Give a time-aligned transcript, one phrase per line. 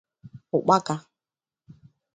[0.57, 0.95] ụkpaka